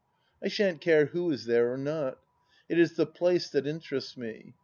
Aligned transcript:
I 0.43 0.47
shan't 0.47 0.81
care 0.81 1.05
who 1.05 1.29
is 1.29 1.45
there 1.45 1.71
or 1.71 1.77
not. 1.77 2.17
It 2.67 2.79
is 2.79 2.95
the 2.95 3.05
place 3.05 3.51
that 3.51 3.67
interests 3.67 4.17
me. 4.17 4.55